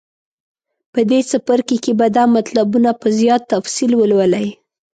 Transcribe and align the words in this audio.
په 0.93 0.99
دې 1.09 1.19
څپرکي 1.29 1.77
کې 1.83 1.91
به 1.99 2.07
دا 2.17 2.23
مطلبونه 2.35 2.89
په 3.01 3.07
زیات 3.19 3.41
تفصیل 3.53 3.91
ولولئ. 3.97 4.47